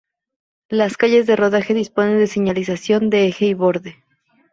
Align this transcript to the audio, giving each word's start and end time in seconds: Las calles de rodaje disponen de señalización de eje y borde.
Las 0.69 0.97
calles 0.97 1.27
de 1.27 1.35
rodaje 1.35 1.75
disponen 1.75 2.17
de 2.17 2.25
señalización 2.25 3.11
de 3.11 3.27
eje 3.27 3.45
y 3.45 3.53
borde. 3.53 4.03